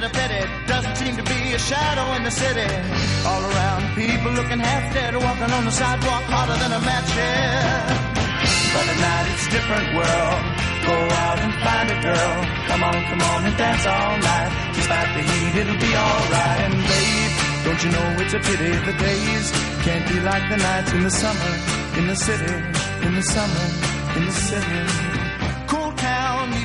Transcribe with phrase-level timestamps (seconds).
[0.00, 0.48] down, isn't it?
[0.66, 2.68] Doesn't seem to be a shadow in the city.
[3.26, 8.22] All around, people looking half dead, walking on the sidewalk harder than a match head.
[8.72, 10.40] But at night it's a different world.
[10.88, 12.36] Go out and find a girl.
[12.68, 14.50] Come on, come on and dance all night.
[14.74, 16.60] Despite the heat, it'll be alright.
[16.66, 17.32] And babe,
[17.64, 19.46] don't you know it's a pity the days
[19.84, 21.52] can't be like the nights in the summer,
[21.98, 22.54] in the city,
[23.06, 23.66] in the summer,
[24.16, 25.11] in the city.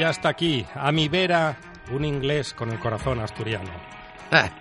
[0.00, 1.58] Ya está aquí, a mi vera,
[1.92, 3.70] un inglés con el corazón asturiano.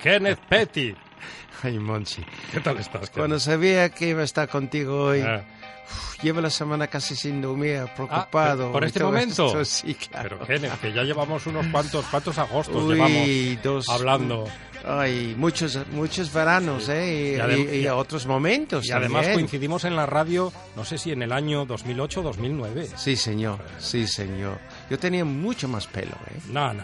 [0.02, 0.94] Kenneth Petty.
[1.64, 2.24] Ay, Monchi.
[2.52, 3.10] ¿Qué tal estás?
[3.10, 3.40] Cuando Kenneth?
[3.42, 5.44] sabía que iba a estar contigo hoy, Ah,
[5.86, 8.70] uf, llevo la semana casi sin dormir, preocupado.
[8.70, 9.48] Ah, ¿por este momento?
[9.48, 10.40] esto, sí, claro.
[10.46, 14.46] Pero Kenneth, que ya llevamos unos cuantos, ¿cuántos agostos Uy, llevamos dos- hablando?
[14.86, 17.34] Ay, muchos, muchos veranos, ¿eh?
[17.34, 19.34] Y, Y adem- y- otros momentos Y además también.
[19.34, 22.88] coincidimos en la radio, no sé si en el año 2008 o 2009.
[22.96, 24.58] Sí, señor, sí, señor.
[24.90, 26.40] Yo tenía mucho más pelo, ¿eh?
[26.52, 26.84] No, no,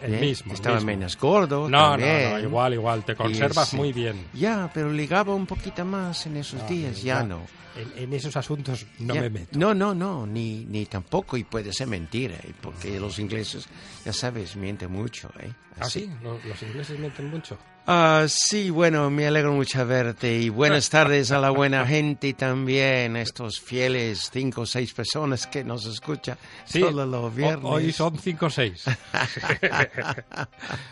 [0.00, 0.52] el, el Bien, mismo.
[0.52, 0.86] el Estaba mismo.
[0.86, 2.30] menos gordo No, no, también.
[2.32, 4.26] no, igual, igual, te conservas muy bien.
[4.32, 7.22] Ya, pero ligaba un poquito más en esos No, días, ya, ya.
[7.26, 7.40] no.
[7.74, 9.20] En, en esos asuntos no Ya.
[9.22, 9.58] me meto.
[9.58, 12.52] No, no, no, ni, ni tampoco, y puede ser mentira, ¿eh?
[12.60, 13.66] porque los ingleses,
[14.04, 15.50] ya sabes, mienten mucho, ¿eh?
[15.78, 16.00] ¿Ah, Así.
[16.00, 16.10] sí?
[16.22, 17.58] ¿Los, los ingleses mienten mucho?
[17.84, 23.16] Ah, sí, bueno, me alegro mucho verte y buenas tardes a la buena gente también,
[23.16, 27.64] estos fieles cinco o seis personas que nos escuchan Sí, todos los viernes.
[27.64, 28.84] hoy son 5 o 6.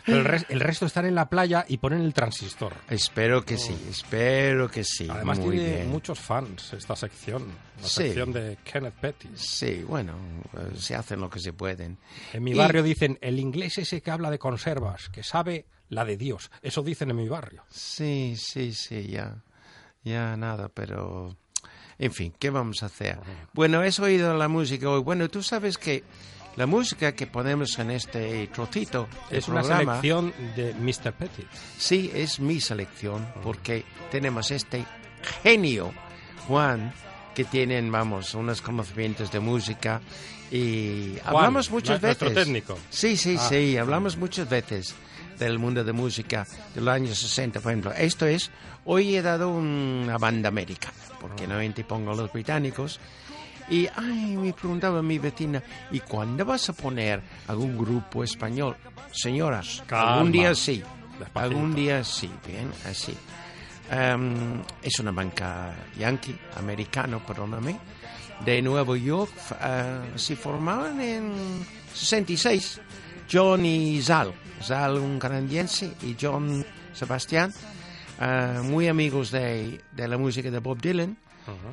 [0.05, 2.75] Pero el, res- el resto están en la playa y ponen el transistor.
[2.89, 5.07] Espero que sí, espero que sí.
[5.09, 5.91] Además Muy tiene bien.
[5.91, 7.47] muchos fans esta sección,
[7.81, 8.03] la Sí.
[8.03, 9.29] sección de Kenneth Petty.
[9.35, 10.15] Sí, bueno,
[10.55, 11.99] eh, se hacen lo que se pueden.
[12.33, 16.05] En mi Y- barrio dicen, el inglés ese que habla de conservas, que sabe la
[16.07, 16.51] de Dios.
[16.63, 17.63] Eso dicen en mi barrio.
[17.69, 19.43] Sí, sí, sí, ya.
[20.03, 21.37] Ya nada, pero...
[21.99, 23.19] En fin, ¿qué vamos a hacer?
[23.53, 25.03] Bueno, has oído la música hoy.
[25.03, 26.03] Bueno, tú sabes que
[26.57, 31.13] la música que ponemos en este trocito Es una selección de Mr.
[31.13, 31.45] Petty.
[31.77, 34.87] Sí, es mi selección, porque tenemos este
[35.43, 35.93] genio,
[36.49, 36.95] Juan,
[37.35, 40.01] que tienen, vamos, unos conocimientos de música
[40.51, 42.09] y hablamos muchas ¿no?
[42.09, 42.23] veces.
[42.23, 42.79] Nuestro técnico.
[42.89, 43.47] Sí, sí, Ah.
[43.51, 44.95] sí, hablamos muchas veces
[45.45, 47.93] del mundo de música de los años 60, por ejemplo.
[47.93, 48.51] Esto es,
[48.85, 53.01] hoy he dado una banda americana, porque normalmente pongo a los británicos.
[53.69, 55.63] Y, ay, me preguntaba mi vecina,
[55.93, 58.77] ¿y cuándo vas a poner algún grupo español?
[59.13, 60.15] Señoras, Calma.
[60.15, 60.83] algún día sí.
[61.19, 61.39] Despacito.
[61.41, 63.15] Algún día sí, bien, así.
[63.91, 67.77] Em, es una banca yankee, americano, perdóname,
[68.45, 69.33] de Nueva York.
[69.63, 71.33] eh, se formaban en
[71.95, 72.81] 66.
[73.31, 74.33] John y Zal.
[74.63, 77.53] Zal, canadiense, y John Sebastián,
[78.21, 81.17] eh, muy amigos de, de la música de Bob Dylan.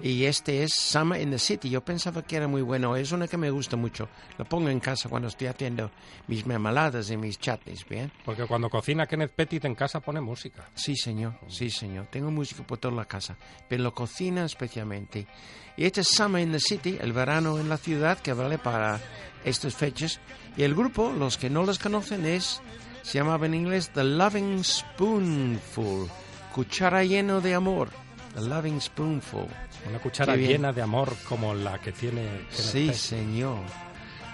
[0.02, 1.70] Y este es Summer in the City.
[1.70, 2.96] Yo pensaba que era muy bueno.
[2.96, 4.10] Es una que me gusta mucho.
[4.38, 5.92] Lo pongo en casa cuando estoy haciendo
[6.28, 8.12] mis mermeladas y mis chutneys, ¿bien?
[8.26, 10.70] Porque cuando cocina Kenneth Petty en casa pone música.
[10.76, 12.08] Sí, señor, sí, señor.
[12.08, 13.38] Tengo música por toda la casa,
[13.68, 15.28] pero la cocina especialmente.
[15.76, 19.00] Y este es Summer in the City, el verano en la ciudad, que vale para
[19.44, 20.20] estas fechas.
[20.56, 22.62] Y el grupo, los que no los conocen, es,
[23.04, 26.10] se llamaba en inglés The Loving Spoonful,
[26.54, 28.07] cuchara lleno de amor.
[28.38, 29.48] The Loving Spoonful.
[29.90, 33.62] Una cuchara llena de amor como la que tiene Kenneth Sí, señor.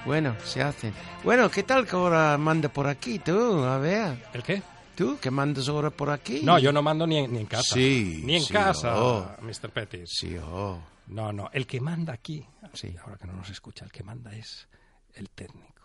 [0.06, 0.94] Bueno, se hacen.
[1.24, 3.64] Bueno, ¿qué tal que ahora manda por aquí tú?
[3.64, 4.62] A ver, ¿El qué?
[4.96, 6.42] ¿tú que mandas ahora por aquí?
[6.44, 7.76] No, yo no mando ni en, ni en casa.
[7.76, 9.38] Sí, Ni en sí, casa, oh.
[9.42, 9.70] Mr.
[9.70, 10.04] Petty.
[10.06, 10.80] Sí, oh.
[11.08, 11.50] No, no.
[11.54, 12.94] El que manda aquí, Sí.
[13.02, 14.68] ahora que no nos escucha, el que manda es
[15.14, 15.83] el técnico.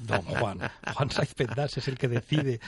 [0.00, 0.58] Don Juan.
[0.94, 2.58] Juan Saiz Pendas es el que decide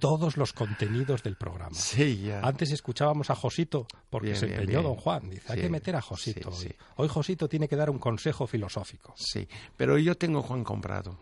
[0.00, 1.74] todos los contenidos del programa.
[1.74, 2.40] Sí, ya.
[2.40, 4.82] Antes escuchábamos a Josito porque Bien, se empeñó bien.
[4.82, 5.30] don Juan.
[5.30, 6.52] Dice, hay Sí, que meter a Josito.
[6.52, 6.68] sí, hoy.
[6.72, 6.76] sí.
[6.96, 9.14] Hoy Josito tiene que dar un consejo filosófico.
[9.16, 11.16] Sí, pero yo tengo Juan comprado.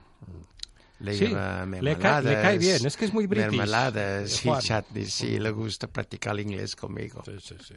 [0.98, 4.60] Le Sí, cae- le cae bien, es que es muy british, Mermeladas y Juan.
[4.60, 7.22] chutneys, sí, le gusta practicar inglés conmigo.
[7.24, 7.74] Sí, sí, sí.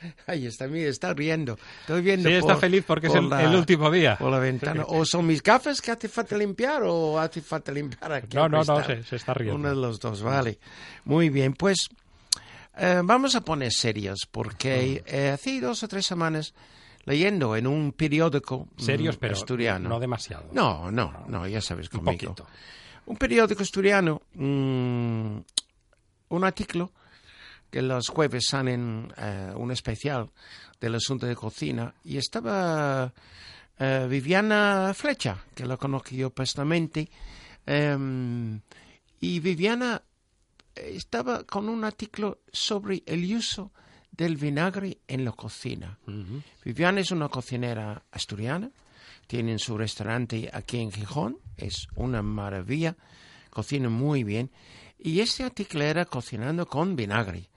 [0.26, 1.58] Ahí está, mira, está riendo.
[1.82, 4.16] Estoy viendo Sí, está feliz porque es el, la- el último día.
[4.18, 4.84] Por la ventana.
[4.88, 8.36] O son mis gafas que hace falta limpiar o hace falta limpiar aquí.
[8.36, 9.56] No, no, no, se- se está riendo.
[9.56, 10.58] Uno de los dos, vale.
[11.04, 11.88] Muy bien, pues
[12.76, 15.14] eh, vamos a poner serios porque Mm.
[15.14, 16.54] eh, hace dos o tres semanas
[17.04, 19.88] leyendo en un periódico mm, Serios, pero asturiano.
[19.88, 20.46] no demasiado.
[20.52, 22.34] No, no, no, ya sabes Un conmigo.
[22.34, 22.46] poquito.
[23.06, 25.36] Un periódico asturiano, mm,
[26.28, 26.92] un artículo
[27.70, 30.30] que los jueves salen eh, un especial
[30.80, 31.94] del asunto de cocina.
[32.04, 33.12] Y estaba
[33.78, 37.08] eh, Viviana Flecha, que la conozco yo personalmente,
[37.66, 38.60] em,
[39.20, 40.02] y Viviana
[40.74, 43.72] eh, estaba con un artículo sobre el uso
[44.10, 45.98] del vinagre en la cocina.
[46.64, 48.70] Viviana es una cocinera asturiana,
[49.26, 52.96] tienen su restaurante aquí en Gijón, es una maravilla,
[53.48, 54.50] cocina muy bien,
[54.98, 57.48] y este artículo era cocinando con vinagre,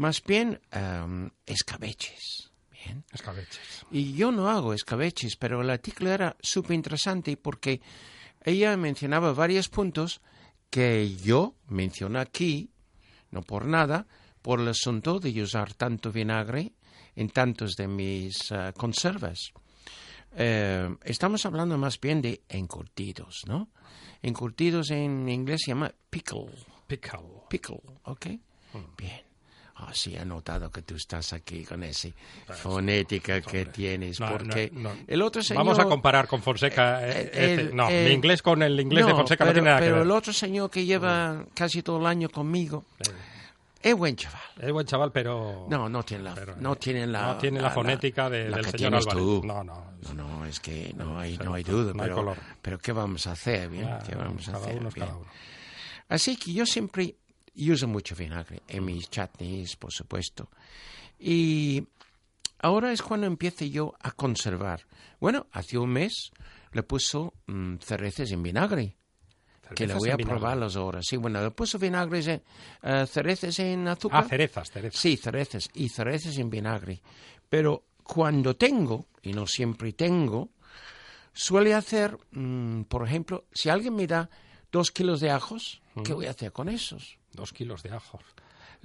[0.00, 2.50] más bien em, escabeches.
[2.72, 3.04] Bien.
[3.12, 3.84] Escabeches.
[3.90, 7.82] Y yo no hago escabeches, pero el artículo era súper interesante porque
[8.42, 10.22] ella mencionaba varios puntos
[10.70, 12.70] que yo menciono aquí,
[13.30, 14.06] no por nada,
[14.40, 16.72] por el asunto de usar tanto vinagre
[17.14, 19.52] en tantos de mis eh, conservas.
[20.34, 23.68] Eh, estamos hablando más bien de encurtidos, ¿no?
[24.22, 26.48] Encurtidos en inglés se llama pickle.
[26.86, 27.42] Pickle.
[27.50, 28.26] Pickle, ¿ok?
[28.96, 29.29] Bien.
[29.80, 32.08] Ah, sí, he notado que tú estás aquí con esa
[32.48, 34.90] fonética que tienes, No, no, porque no.
[35.06, 35.64] el otro señor...
[35.64, 37.06] Vamos a comparar con Fonseca.
[37.08, 39.54] eh, el- este- no, el- mi inglés con el inglés de No, Fonseca pero, no
[39.54, 40.16] tiene nada pero que el ver.
[40.16, 42.84] otro señor que lleva casi todo el año conmigo
[43.82, 44.40] es buen chaval.
[44.60, 45.66] Es buen chaval, pero.
[45.70, 48.66] No, no tiene la, pero, no tiene la, no tiene la fonética de- la del
[48.66, 49.40] que señor tienes tú.
[49.44, 49.90] No, no.
[50.14, 51.92] No, no, es que no hay, no hay no, duda.
[51.94, 52.36] no hay pero, color.
[52.60, 53.70] pero ¿qué vamos a hacer?
[53.70, 53.84] Bien?
[53.86, 54.78] Ya, ¿Qué vamos a hacer?
[54.80, 55.08] Bien.
[55.08, 55.24] uno.
[56.10, 57.14] Así que yo siempre
[57.54, 60.48] uso mucho vinagre en mis chutneys, por supuesto.
[61.18, 61.86] Y
[62.58, 64.86] ahora es cuando empiezo yo a conservar.
[65.20, 66.32] Bueno, hace un mes
[66.72, 68.96] le puso mm, cereces en vinagre.
[69.74, 71.00] Que le voy a probar ahora.
[71.00, 72.42] Sí, bueno, le puso vinagres, en,
[72.82, 74.24] eh, cereces en azúcar.
[74.24, 75.00] Ah, cerezas, cerezas.
[75.00, 77.00] Sí, cereces y cereces en vinagre.
[77.48, 80.50] Pero cuando tengo, y no siempre tengo,
[81.32, 84.28] suele hacer, mm, por ejemplo, si alguien me da
[84.72, 87.18] dos kilos de ajos, ¿qué voy a hacer con esos?
[87.32, 88.22] Dos kilos de ajos.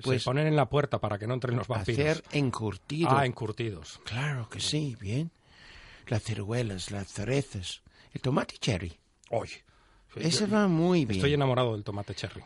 [0.03, 1.99] Pues- Se ponen en la puerta para que no entren los vampiros.
[2.19, 3.09] Hacer encurtido.
[3.11, 4.01] Ah, encurtidos.
[4.03, 5.31] Claro que sí, bien.
[6.07, 7.81] Las ciruelas, las cerezas,
[8.13, 8.97] el tomate cherry.
[9.31, 9.49] Hoy.
[10.15, 11.19] Ese va muy bien.
[11.19, 12.43] Estoy enamorado del tomate cherry.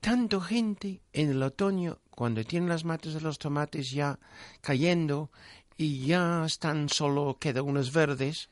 [0.00, 4.18] tanto gente en el otoño, cuando tienen las matas de los tomates ya
[4.62, 5.30] cayendo
[5.76, 8.48] y ya están solo, quedan unos verdes,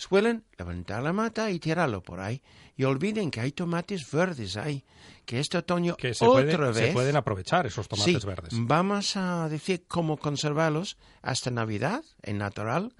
[0.00, 2.42] suelen levantar la mata y tirarlo por ahí.
[2.76, 4.84] Y olviden que hay tomates verdes ahí,
[5.26, 6.92] que este otoño Que se, otra puede- se vez...
[6.94, 8.52] pueden aprovechar esos tomates sí, verdes.
[8.54, 12.94] vamos a decir cómo conservarlos hasta Navidad, en natural,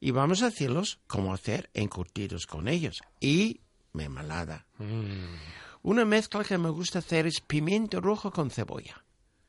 [0.00, 3.00] y vamos a decirlos cómo hacer encurtidos con ellos.
[3.20, 3.60] Y
[3.92, 4.66] mermelada.
[4.78, 5.36] Mm.
[5.82, 9.04] Una mezcla que me gusta hacer es pimiento rojo con cebolla.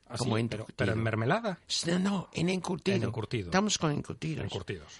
[0.06, 1.58] Ah, como sí, pero, pero en mermelada.
[1.86, 2.96] No, no, en encurtido.
[2.96, 3.46] En encurtido.
[3.46, 4.44] Estamos con encurtidos.
[4.44, 4.92] Encurtidos.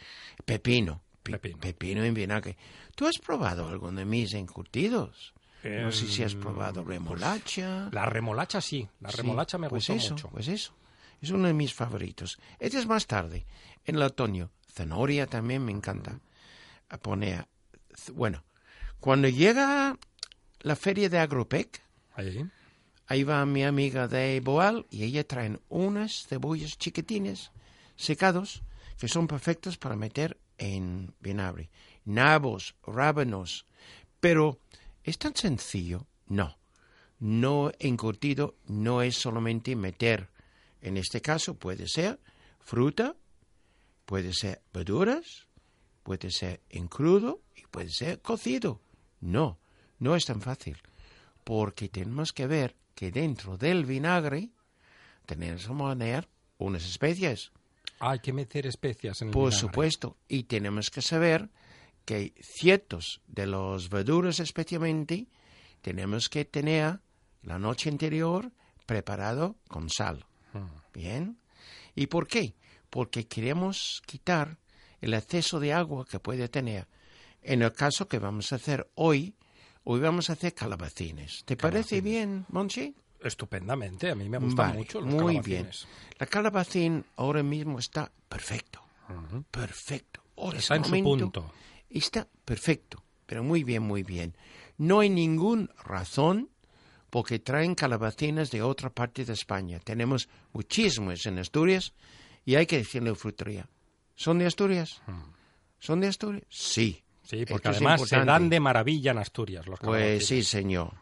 [0.44, 1.02] Pepino.
[1.24, 1.58] Pi- Pepino.
[1.58, 2.56] Pepino en vinagre.
[2.94, 5.34] ¿Tú has probado alguno de mis encurtidos?
[5.64, 7.88] no sé si has Em, probado remolacha.
[7.90, 8.86] La remolacha sí.
[9.00, 10.28] La Sí, remolacha me pues gustó eso, mucho.
[10.28, 10.74] Pues eso.
[11.22, 12.38] Es uno de mis favoritos.
[12.58, 13.46] Este es más tarde.
[13.86, 14.50] En el otoño.
[14.70, 16.20] Zanahoria también me encanta.
[16.90, 17.46] A poner.
[18.12, 18.44] Bueno,
[19.00, 19.98] cuando llega
[20.60, 21.80] la feria de Agropec,
[22.14, 22.44] Ahí.
[23.06, 27.50] Ahí va mi amiga de Boal y ella traen unas cebollas chiquitines
[27.96, 28.62] secados
[28.98, 31.70] que son perfectos para meter en vinagre.
[32.04, 33.66] Nabos, rábanos.
[34.20, 34.58] Pero
[35.02, 36.06] es tan sencillo.
[36.26, 36.56] No.
[37.18, 40.28] No encurtido no es solamente meter.
[40.80, 42.20] En este caso puede ser
[42.60, 43.16] fruta,
[44.04, 45.46] puede ser verduras,
[46.02, 48.80] puede ser en crudo y puede ser cocido.
[49.20, 49.58] No,
[49.98, 50.76] no es tan fácil
[51.44, 54.50] porque tenemos que ver que dentro del vinagre
[55.26, 57.63] tenemos que poner unas especias, Ah,
[58.00, 59.60] hay que meter especias en el por vinagre.
[59.60, 61.50] supuesto, y tenemos que saber
[62.04, 65.26] que ciertos de los verduras especialmente
[65.80, 67.00] tenemos que tener
[67.42, 68.50] la noche anterior
[68.86, 70.26] preparado con sal.
[70.92, 71.38] Bien.
[71.94, 72.54] ¿Y por qué?
[72.90, 74.58] Porque queremos quitar
[75.00, 76.86] el exceso de agua que puede tener.
[77.42, 79.34] En el caso que vamos a hacer hoy,
[79.82, 81.42] hoy vamos a hacer calabacines.
[81.44, 82.94] ¿Te parece bien, Monchi?
[83.28, 85.86] Estupendamente, a mí me gustan Vale, mucho los muy calabacines.
[85.86, 86.14] bien.
[86.18, 88.80] La calabacín ahora mismo está perfecto.
[89.50, 90.22] Perfecto.
[90.36, 91.52] Ahora Está en su punto.
[91.90, 93.02] Está perfecto.
[93.26, 94.36] Pero muy bien, muy bien.
[94.76, 96.50] No hay ninguna razón
[97.10, 99.78] porque traen calabacinas de otra parte de España.
[99.78, 101.92] Tenemos muchísimos en Asturias
[102.44, 103.68] y hay que decirle frutería.
[104.16, 105.00] ¿Son de Asturias?
[105.78, 106.44] ¿Son de Asturias?
[106.48, 107.00] Sí.
[107.22, 110.16] Sí, porque Esto además se dan de maravilla en Asturias los calabacines.
[110.16, 110.92] Pues sí, señor.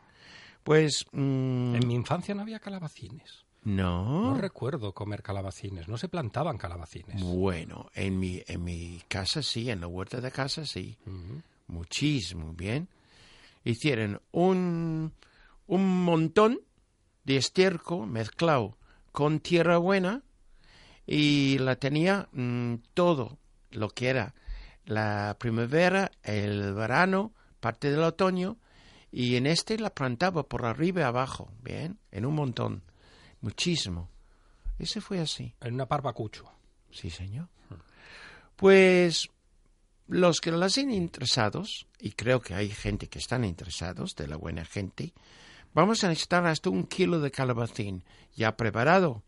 [0.64, 3.44] Pues mm, En mi infancia no había calabacines.
[3.64, 4.22] no.
[4.34, 7.22] No recuerdo comer calabacines, no se plantaban calabacines.
[7.22, 10.96] Bueno, en mi, en mi casa sí, en la huerta de casa sí.
[11.66, 12.88] Muchísimo bien.
[13.64, 15.12] Hicieron un,
[15.66, 16.60] un montón
[17.24, 18.76] de estiércol mezclado
[19.12, 20.22] con tierra buena
[21.06, 23.38] y la tenía mm, todo
[23.70, 24.34] lo que era
[24.84, 28.56] la primavera, el verano, parte del otoño
[29.12, 32.82] y en este la plantaba por arriba y abajo, bien, en un montón,
[33.42, 34.08] muchísimo.
[34.78, 35.54] Ese fue así.
[35.60, 36.50] En una parvacucho.
[36.90, 37.48] Sí, señor.
[38.56, 39.28] Pues
[40.08, 44.36] los que las han interesados, y creo que hay gente que están interesados, de la
[44.36, 45.12] buena gente,
[45.74, 48.04] vamos a necesitar hasta un kilo de calabacín
[48.34, 49.22] ya preparado.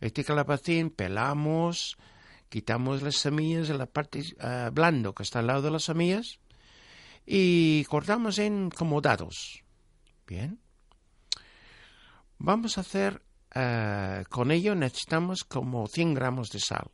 [0.00, 1.98] Este calabacín pelamos,
[2.48, 6.40] quitamos las semillas de la parte ah, blando que está al lado de las semillas
[7.30, 9.62] y cortamos en como dados.
[10.26, 10.58] Bien.
[12.38, 13.22] Vamos a hacer,
[13.54, 16.90] eh, con ello necesitamos como 100 gramos de sal.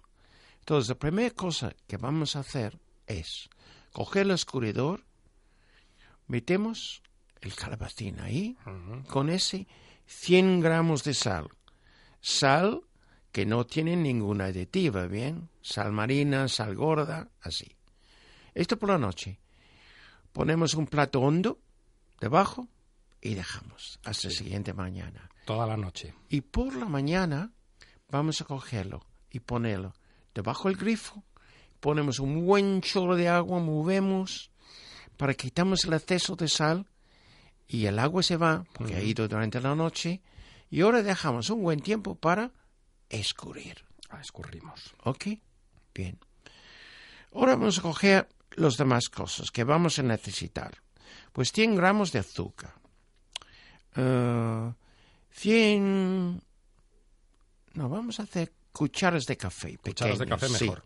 [0.58, 3.48] Entonces, la primera cosa que vamos a hacer es
[3.92, 5.04] coger el escurridor,
[6.26, 7.02] metemos
[7.40, 8.56] el calabacín ahí,
[9.06, 9.68] con ese
[10.06, 11.48] 100 gramos de sal.
[12.20, 12.82] Sal
[13.30, 15.48] que no tiene ninguna aditiva, ¿bien?
[15.62, 17.76] Sal marina, sal gorda, así.
[18.52, 19.38] Esto por la noche.
[20.34, 21.60] Ponemos un plato hondo
[22.20, 22.68] debajo
[23.22, 25.30] y dejamos hasta la siguiente mañana.
[25.44, 26.12] Toda la noche.
[26.28, 27.52] Y por la mañana
[28.08, 29.94] vamos a cogerlo y ponerlo
[30.34, 31.22] debajo del grifo.
[31.78, 34.50] Ponemos un buen chorro de agua, movemos
[35.16, 36.88] para quitamos el exceso de sal
[37.68, 40.20] y el agua se va porque ha ido durante la noche
[40.68, 42.50] y ahora dejamos un buen tiempo para
[43.08, 43.84] escurrir.
[44.10, 44.96] Ah, escurrimos.
[45.04, 45.26] ¿Ok?
[45.94, 46.18] Bien.
[47.32, 50.82] Ahora vamos a coger las demás cosas que vamos a necesitar.
[51.32, 52.74] Pues 100 gramos de azúcar.
[53.96, 54.72] Eh,
[55.30, 56.42] 100...
[57.74, 59.76] No, vamos a hacer cucharas de café.
[59.78, 60.64] Cucharas de café sí.
[60.64, 60.84] mejor.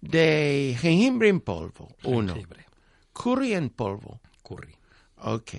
[0.00, 2.34] De jengibre en polvo, uno.
[2.34, 2.66] Jengibre.
[3.12, 4.74] Curry en polvo, Curry.
[5.16, 5.52] ok.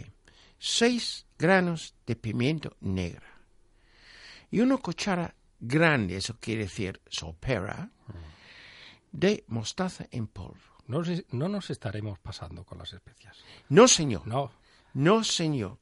[0.60, 3.28] 6 granos de pimiento negra.
[4.50, 7.92] Y una cuchara grande, eso quiere decir sopera,
[9.12, 10.77] de mostaza en polvo.
[10.88, 11.04] No,
[11.50, 13.38] nos estaremos pasando con las especias.
[13.70, 14.26] No, señor.
[14.26, 14.52] No.
[14.94, 15.78] No, señor.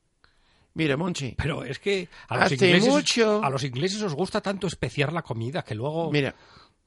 [0.74, 1.36] Mira, Monchi.
[1.38, 5.14] Pero es que a los, Hace ingleses, mucho- a los ingleses os gusta tanto especiar
[5.14, 6.36] la comida que luego Mira,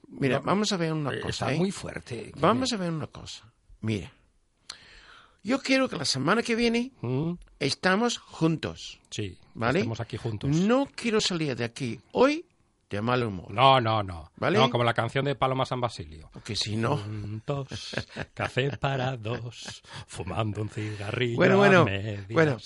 [0.08, 1.30] mira, No, vamos a ver una eh, cosa.
[1.46, 1.58] está ¿eh?
[1.58, 2.32] muy fuerte.
[2.38, 3.50] Vamos a ver una cosa.
[3.80, 4.12] Mira.
[5.42, 9.00] Yo quiero que la semana que viene Mm, estamos juntos.
[9.10, 9.78] Sí, ¿Vale?
[9.78, 10.50] estemos aquí juntos.
[10.50, 12.44] No quiero salir de aquí hoy
[12.90, 13.50] de mal humor.
[13.50, 14.30] No, no, no.
[14.37, 14.59] ¿Vale?
[14.59, 16.30] No, como la canción de Paloma San Basilio.
[16.33, 16.97] Porque si no.
[16.97, 17.95] Juntos,
[18.35, 21.85] café para dos, fumando un cigarrillo Bueno, a bueno.
[21.85, 22.26] medias.
[22.28, 22.57] Bueno.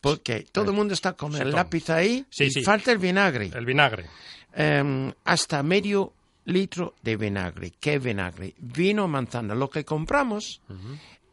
[0.00, 2.62] Porque todo el mundo está con el lápiz ahí Sí, y sí.
[2.62, 3.50] falta el vinagre.
[3.54, 4.06] El vinagre.
[4.54, 6.12] Em, hasta medio
[6.44, 7.72] litro de vinagre.
[7.80, 8.54] ¿Qué vinagre?
[8.58, 9.54] Vino manzana.
[9.54, 10.60] Lo que compramos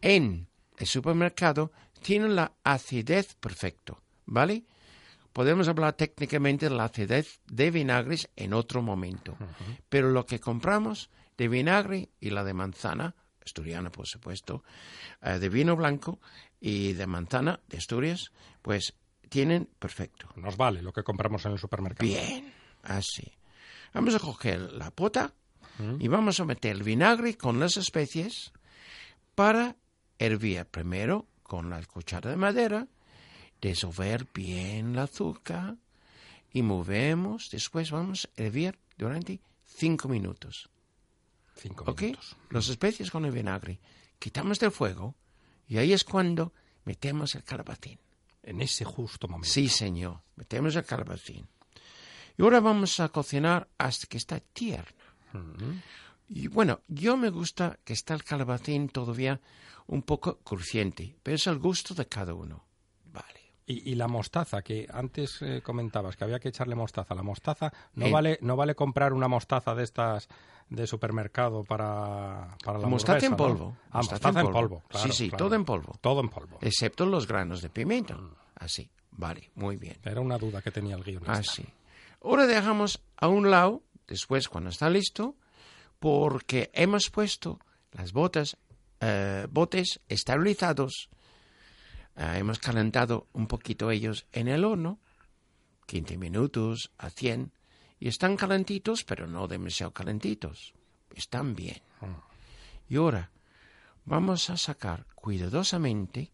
[0.01, 0.47] en
[0.77, 1.71] el supermercado
[2.01, 4.63] tiene la acidez perfecto, ¿vale?
[5.35, 9.35] Podemos hablar técnicamente de la acidez de vinagres en otro momento.
[9.89, 13.13] Pero lo que compramos de vinagre y la de manzana,
[13.43, 14.63] asturiana por supuesto,
[15.21, 16.21] eh, de vino blanco
[16.61, 18.93] y de manzana de Asturias, pues
[19.27, 20.29] tienen perfecto.
[20.37, 22.07] Nos vale lo que compramos en el supermercado.
[22.07, 23.29] Bien, así.
[23.93, 25.33] Vamos a coger la pota
[25.99, 28.53] y vamos a meter el vinagre con las especies
[29.35, 29.75] para
[30.17, 32.87] hervir primero con la cuchara de madera,
[33.69, 35.77] disolver bien el azúcar
[36.51, 37.49] y movemos.
[37.51, 40.69] Después vamos a hervir durante cinco minutos.
[41.55, 42.35] Cinco minutos.
[42.49, 43.79] Las especies con el vinagre.
[44.19, 45.15] Quitamos del fuego
[45.67, 46.53] y ahí es cuando
[46.85, 47.99] metemos el calabacín.
[48.43, 49.49] En ese justo momento.
[49.49, 50.21] Sí, señor.
[50.35, 51.47] Metemos el calabacín.
[52.37, 55.03] Y ahora vamos a cocinar hasta que está tierna.
[56.27, 59.41] Y bueno, yo me gusta que está el calabacín todavía
[59.87, 62.64] un poco crujiente, pero es el gusto de cada uno.
[63.67, 67.15] Y, y la mostaza, que antes eh, comentabas que había que echarle mostaza.
[67.15, 68.11] La mostaza, no, Eh.
[68.11, 70.27] vale, no vale comprar una mostaza de estas
[70.69, 73.75] de supermercado para, para la mostaza en polvo.
[73.91, 74.83] Ah, mostaza, en polvo.
[74.87, 75.45] claro, sí, sí, claro.
[75.45, 75.95] todo en polvo.
[76.01, 76.57] Todo en polvo.
[76.61, 78.35] Excepto los granos de pimiento.
[78.55, 78.89] Así.
[79.11, 79.97] Vale, muy bien.
[80.03, 81.33] Era una duda que tenía el guionista.
[81.33, 81.65] Así.
[82.23, 85.35] Ahora dejamos a un lado, después cuando está listo,
[85.99, 87.59] porque hemos puesto
[87.91, 88.57] las botas,
[88.99, 91.09] eh, botes estabilizados,
[92.15, 94.99] eh, hemos calentado un poquito ellos en el horno,
[95.87, 97.51] 15 minutos a 100,
[97.99, 100.73] y están calentitos, pero no demasiado calentitos.
[101.13, 101.81] Están bien.
[102.89, 103.31] Y ahora
[104.05, 106.31] vamos a sacar cuidadosamente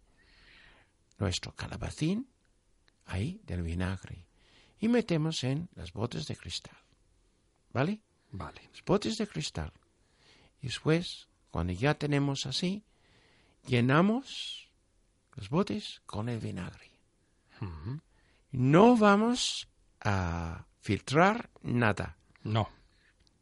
[1.18, 2.28] nuestro calabacín
[3.06, 4.26] ahí del vinagre
[4.80, 6.78] y metemos en las botes de cristal.
[7.72, 8.02] ¿Vale?
[8.32, 8.70] Vale.
[8.72, 9.72] Los botes de cristal.
[10.62, 12.84] Y después, cuando ya tenemos así,
[13.66, 14.61] llenamos
[15.36, 16.92] los botes con el vinagre.
[18.52, 19.68] No vamos
[20.02, 22.18] a filtrar nada.
[22.44, 22.70] No.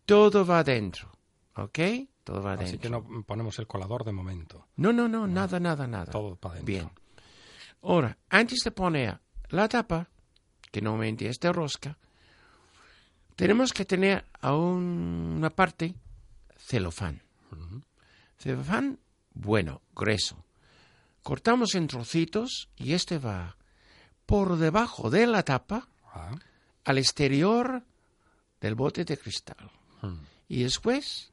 [0.06, 1.12] Todo va dentro.
[1.56, 1.80] ¿Ok?
[2.24, 2.80] Todo va Así dentro.
[2.82, 4.68] que no ponemos el colador de momento.
[4.76, 6.12] No, no, no, nada, nada, nada.
[6.12, 6.68] Todo para dentro.
[6.68, 6.92] Bien.
[7.82, 9.20] Ahora, antes de poner
[9.50, 10.08] la tapa,
[10.72, 11.98] que normalmente es de rosca,
[13.36, 15.96] tenemos que tener a un- una parte
[16.58, 17.22] celofán.
[18.38, 19.00] Celofán
[19.34, 20.44] bueno, grueso.
[21.30, 23.56] Cortamos en trocitos y este va
[24.26, 26.32] por debajo de la tapa Ah,
[26.86, 27.84] al exterior
[28.60, 29.70] del bote de cristal.
[30.48, 31.32] Y después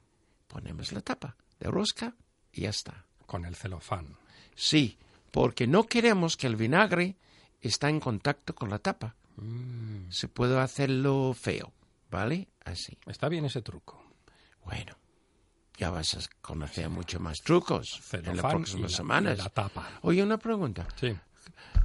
[0.49, 2.15] ponemos la tapa de rosca
[2.53, 3.07] y ya está.
[3.25, 4.19] con el celofán.
[4.55, 4.99] Sí,
[5.31, 7.17] porque no queremos que el vinagre
[7.63, 9.17] está en contacto con la tapa.
[9.37, 10.11] Mm.
[10.11, 11.73] Se puede hacerlo feo,
[12.11, 12.49] ¿vale?
[12.67, 12.99] Así.
[13.07, 14.05] Está bien ese truco.
[14.63, 14.95] Bueno,
[15.77, 19.39] ya vas a conocer mucho más trucos en las próximas la- semanas.
[19.39, 19.89] la tapa.
[20.03, 20.87] Oye, una pregunta.
[21.01, 21.15] Sí.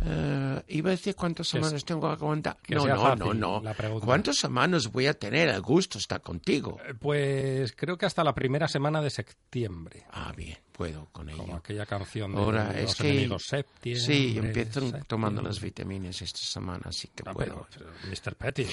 [0.04, 2.58] Eh, iba a decir cuántas semanas es- tengo que aguantar.
[2.70, 3.74] No, no, no, no.
[3.76, 4.06] pregunta.
[4.06, 6.80] ¿Cuántas semanas voy a tener el gusto estar contigo?
[6.84, 10.06] Eh, Pues creo que hasta la primera semana de septiembre.
[10.12, 11.38] Ah, bien, puedo con ello.
[11.38, 13.30] Como aquella canción de Ahora, los es que...
[13.38, 14.00] septiembre.
[14.02, 15.04] Sí, empiezo septiembre.
[15.08, 17.68] tomando las vitaminas esta semana, así que Ah, puedo.
[17.70, 18.36] pero, pero, Mr.
[18.36, 18.66] Petty,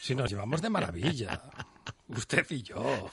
[0.00, 1.42] si nos llevamos de maravilla.
[2.08, 3.10] Usted y yo.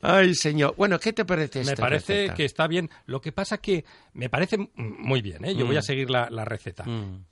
[0.00, 0.74] Ay, señor.
[0.76, 2.34] Bueno, ¿qué te parece esta Me parece receta?
[2.34, 2.88] que está bien.
[3.06, 5.54] Lo que pasa que me parece muy bien, ¿eh?
[5.54, 6.84] Yo voy a seguir la, la receta.
[6.84, 7.24] Mm,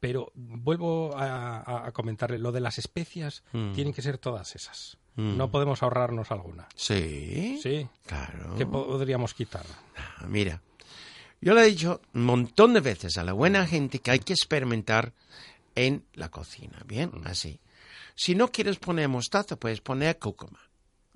[0.00, 3.72] Pero vuelvo a, comentarle, lo de las especias Mm.
[3.72, 4.98] tienen que ser todas esas.
[5.16, 6.68] No podemos ahorrarnos alguna.
[6.74, 7.58] Sí.
[7.62, 7.88] Sí.
[8.06, 8.54] Claro.
[8.58, 9.64] ¿Qué podríamos quitar?
[9.96, 10.60] Ah, Mira,
[11.40, 14.34] yo le he dicho un montón de veces a la buena gente que hay que
[14.34, 15.14] experimentar
[15.74, 17.10] en la cocina, ¿bien?
[17.14, 17.26] Mm.
[17.28, 17.60] Así.
[18.14, 20.60] Si no quieres poner mostaza, puedes poner cúrcuma,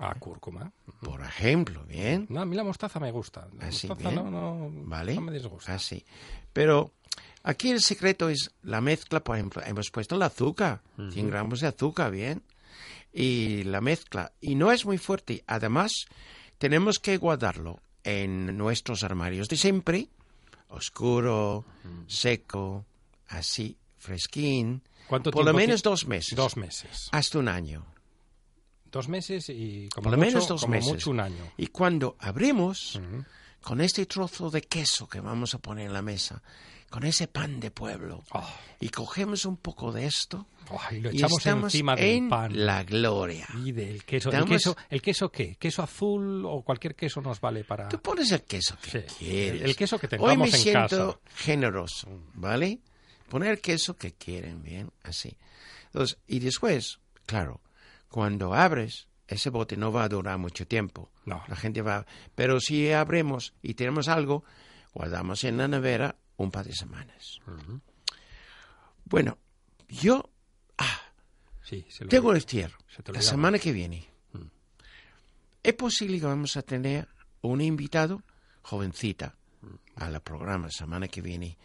[0.02, 0.72] Ah, cúrcuma.
[1.02, 2.26] por ejemplo, ¿bien?
[2.30, 3.46] No, a mí la mostaza me gusta.
[3.58, 5.14] La Así, mostaza no, no, ¿Vale?
[5.14, 5.74] no me disgusta.
[5.74, 6.04] Así.
[6.54, 6.92] Pero
[7.42, 11.66] aquí el secreto es la mezcla, por ejemplo, hemos puesto el azúcar, 100 gramos de
[11.66, 12.42] azúcar, ¿bien?
[13.12, 15.44] Y la mezcla, y no es muy fuerte.
[15.46, 15.92] Además,
[16.58, 20.08] tenemos que guardarlo en nuestros armarios de siempre,
[20.68, 21.64] oscuro,
[22.06, 22.86] seco,
[23.28, 27.08] así, fresquín, ¿Cuánto por lo menos dos meses, Dos meses.
[27.12, 27.84] hasta un año.
[28.90, 30.92] Dos meses y como, Por lo mucho, menos dos como meses.
[30.92, 31.52] mucho un año.
[31.56, 33.00] Y cuando abrimos,
[33.62, 36.42] con este trozo de queso que vamos a poner en la mesa,
[36.88, 38.52] con ese pan de pueblo, Ah.
[38.80, 42.28] y cogemos un poco de esto, Oh, y lo y echamos estamos encima del en
[42.28, 42.66] pan.
[42.66, 43.46] la gloria.
[43.64, 44.28] Y del queso.
[44.30, 44.76] ¿El, Estamos- queso.
[44.88, 45.54] ¿El queso qué?
[45.56, 47.88] ¿Queso azul o cualquier queso nos vale para...?
[47.88, 49.62] Tú pones el queso que Sí, quieres.
[49.62, 51.36] el queso que Hoy tengamos me en siento casa.
[51.36, 52.80] generoso, ¿vale?
[53.28, 55.36] Poner el queso que quieren, bien, así.
[55.86, 57.60] Entonces, y después, claro,
[58.10, 61.10] cuando abres, ese bote no va a durar mucho tiempo.
[61.24, 61.42] No.
[61.48, 62.04] La gente va...
[62.34, 64.44] Pero si abrimos y tenemos algo,
[64.92, 67.40] guardamos en la nevera un par de semanas.
[69.04, 69.38] Bueno,
[69.88, 70.30] yo
[71.70, 72.74] Sí, se lo tengo el cierre.
[72.88, 74.04] se te La semana que viene.
[75.62, 77.06] Es posible que vamos a tener
[77.42, 78.24] un invitado
[78.62, 79.36] jovencita
[79.94, 81.58] a la programa la semana que viene.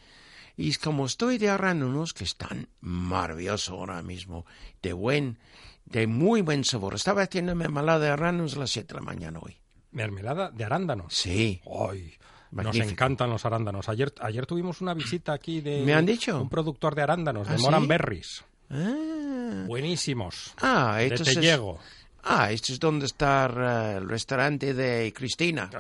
[0.58, 4.46] Y como estoy de arándanos, que están maravillosos ahora mismo,
[4.84, 5.40] de buen,
[5.86, 6.96] de muy buen sabor.
[6.96, 9.58] Estaba haciendo mermelada de arándanos a las 7 de la mañana hoy.
[9.92, 11.14] Mermelada de arándanos.
[11.14, 11.62] Sí.
[11.90, 12.14] ¡Ay!
[12.52, 13.90] Nos encantan los arándanos.
[13.90, 16.42] Ayer, ayer tuvimos una visita aquí de ¿Me han dicho?
[16.42, 17.88] un productor de arándanos, de ¿Ah, Moran sí?
[17.88, 18.46] Berries.
[18.70, 20.54] Ah, Buenísimos.
[20.62, 21.80] ah De esto es, Tellego.
[22.26, 23.46] Ah, esto es donde está
[23.94, 25.70] eh, el restaurante de Cristina.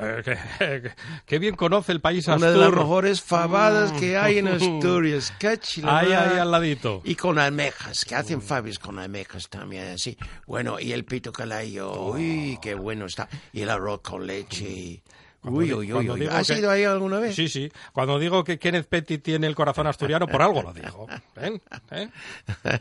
[0.59, 0.91] Eh,
[1.25, 5.33] que bien conoce el país Una de las mejores fabadas que hay en Asturias.
[5.37, 5.99] ¡Qué chulada!
[5.99, 7.01] Ahí, ahí al ladito.
[7.03, 10.17] Y con almejas, que hacen faves con almejas también, así.
[10.47, 13.27] Bueno, y el pito calayo, uy, qué bueno está.
[13.51, 15.03] Y el arroz con leche.
[15.41, 17.35] Cuando Uy, uy, uy, ¿Has que- ido ahí alguna vez?
[17.35, 17.71] Sí, sí.
[17.93, 21.07] Cuando digo que Kenneth Petty tiene el corazón asturiano, por algo lo digo.
[21.35, 21.61] ¿Ven?
[21.91, 22.09] ¿Eh?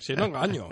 [0.00, 0.68] Si no engaño.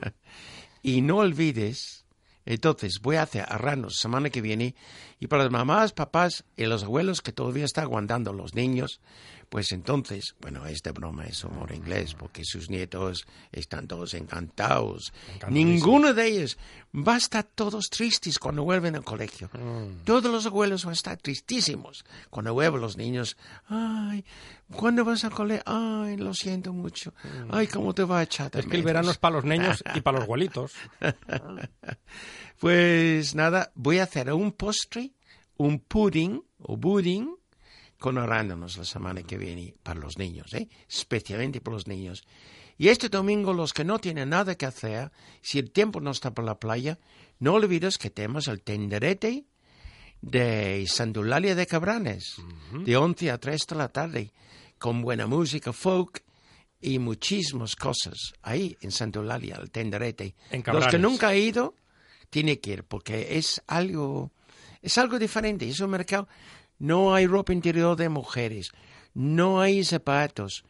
[0.83, 2.02] Y no olvides,
[2.45, 4.75] entonces voy a hacer arranos semana que viene
[5.21, 9.01] y para las mamás, papás y los abuelos que todavía están aguantando los niños,
[9.53, 15.13] Pues entonces, bueno, es de broma, es humor inglés, porque sus nietos están todos encantados.
[15.51, 16.57] Ninguno de ellos
[16.97, 19.51] va a estar todos tristes cuando vuelven al colegio.
[19.53, 20.05] Mm.
[20.05, 23.37] Todos los abuelos van a estar tristísimos cuando vuelven los niños.
[23.67, 24.25] Ay,
[24.75, 25.65] ¿cuándo vas al colegio?
[25.67, 27.13] Ay, lo siento mucho.
[27.51, 28.47] Ay, ¿cómo te va a echar?
[28.55, 28.85] Es que el menos?".
[28.87, 30.73] verano es para los niños y para los abuelitos.
[32.59, 35.11] Pues nada, voy a hacer un postre,
[35.57, 37.35] un pudding o pudding
[38.03, 40.69] con arándanos la semana que viene para los niños, ¿eh?
[40.89, 42.25] especialmente para los niños.
[42.77, 46.35] Y este domingo los que no tienen nada que hacer, si el tiempo no está
[46.35, 46.99] por la playa,
[47.39, 49.45] no olvides que tenemos el tenderete
[50.21, 54.33] de Sandulalia de Cabranes, de 11 a 3 de la tarde,
[54.79, 56.25] con buena música folk
[56.81, 60.35] y muchísimas cosas ahí en Sandulalia, el tenderete.
[60.51, 61.77] En Los que nunca han ido,
[62.31, 64.33] tienen que ir, porque es algo,
[64.81, 66.27] es algo diferente, es un mercado,
[66.83, 68.73] no hay ropa interior de mujeres,
[69.15, 70.65] no hay zapatos,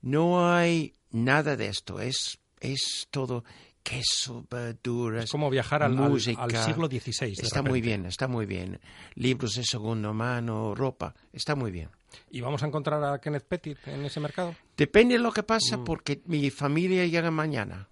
[0.00, 3.44] no hay nada de esto, es, es todo
[3.82, 6.42] queso, verduras, Es como viajar al, música.
[6.42, 7.32] al siglo XVI.
[7.40, 8.80] Está muy bien, está muy bien.
[9.14, 11.88] Libros de segunda mano, ropa, está muy bien.
[12.30, 14.54] ¿Y vamos a encontrar a Kenneth Pettit en ese mercado?
[14.76, 15.84] Depende de lo que pasa Mm.
[15.84, 17.88] porque mi familia llega mañana.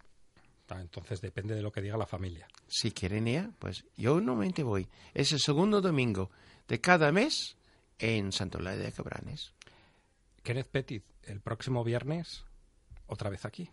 [0.69, 2.47] Ah, entonces depende de lo que diga la familia.
[2.67, 4.89] Si quieren ir, pues yo normalmente voy.
[5.15, 6.31] Es el segundo domingo
[6.69, 7.56] de cada mes
[7.99, 9.53] en Santolaya de Cabranes.
[10.43, 12.45] Kenneth Pettit, el próximo viernes,
[13.07, 13.71] otra vez aquí.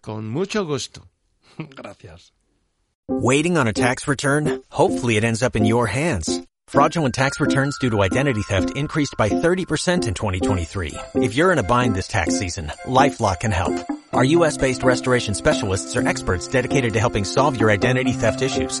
[0.00, 1.08] Con mucho gusto.
[1.58, 2.32] Gracias.
[3.08, 4.62] Waiting on a tax return?
[4.70, 6.40] Hopefully it ends up in your hands.
[6.68, 10.94] Fraudulent tax returns due to identity theft increased by 30% in 2023.
[11.16, 13.74] If you're in a bind this tax season, LifeLock can help.
[14.12, 18.80] Our US-based restoration specialists are experts dedicated to helping solve your identity theft issues.